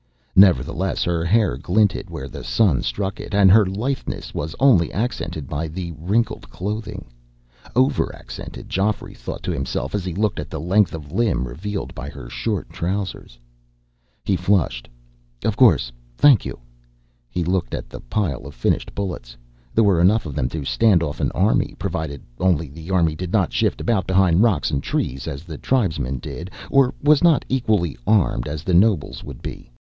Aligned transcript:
Nevertheless, 0.35 1.03
her 1.03 1.23
hair 1.23 1.55
glinted 1.57 2.09
where 2.09 2.27
the 2.27 2.43
sun 2.43 2.81
struck 2.81 3.19
it, 3.19 3.35
and 3.35 3.51
her 3.51 3.63
litheness 3.67 4.33
was 4.33 4.55
only 4.59 4.91
accented 4.91 5.47
by 5.47 5.67
the 5.67 5.91
wrinkled 5.91 6.49
clothing. 6.49 7.05
Over 7.75 8.15
accented, 8.15 8.67
Geoffrey 8.67 9.13
thought 9.13 9.43
to 9.43 9.51
himself 9.51 9.93
as 9.93 10.03
he 10.03 10.15
looked 10.15 10.39
at 10.39 10.49
the 10.49 10.59
length 10.59 10.95
of 10.95 11.11
limb 11.11 11.47
revealed 11.47 11.93
by 11.93 12.09
her 12.09 12.27
short 12.27 12.69
trousers. 12.71 13.37
He 14.25 14.35
flushed. 14.35 14.89
"Of 15.45 15.55
course. 15.55 15.91
Thank 16.17 16.45
you." 16.45 16.57
He 17.29 17.43
looked 17.43 17.75
at 17.75 17.87
the 17.87 17.99
pile 17.99 18.47
of 18.47 18.55
finished 18.55 18.95
bullets. 18.95 19.37
There 19.75 19.83
were 19.83 20.01
enough 20.01 20.25
of 20.25 20.33
them 20.33 20.49
to 20.49 20.65
stand 20.65 21.03
off 21.03 21.19
an 21.19 21.29
army, 21.33 21.75
provided 21.77 22.23
only 22.39 22.69
the 22.69 22.89
army 22.89 23.13
did 23.13 23.31
not 23.31 23.53
shift 23.53 23.79
about 23.79 24.07
behind 24.07 24.41
rocks 24.41 24.71
and 24.71 24.81
trees 24.81 25.27
as 25.27 25.43
the 25.43 25.59
tribesmen 25.59 26.17
did, 26.17 26.49
or 26.71 26.95
was 27.03 27.23
not 27.23 27.45
equally 27.49 27.95
armed, 28.07 28.47
as 28.47 28.63
the 28.63 28.73
nobles 28.73 29.23
would 29.23 29.43
be. 29.43 29.69